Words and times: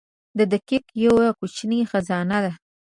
•دقیقه 0.51 0.91
یوه 1.05 1.25
کوچنۍ 1.39 1.81
خزانه 1.91 2.39
ده. 2.43 2.51